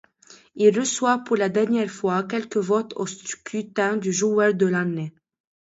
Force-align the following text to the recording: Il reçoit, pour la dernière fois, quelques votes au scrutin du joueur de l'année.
Il 0.55 0.75
reçoit, 0.79 1.19
pour 1.19 1.35
la 1.37 1.47
dernière 1.47 1.91
fois, 1.91 2.23
quelques 2.23 2.57
votes 2.57 2.93
au 2.95 3.05
scrutin 3.05 3.97
du 3.97 4.11
joueur 4.11 4.55
de 4.55 4.65
l'année. 4.65 5.13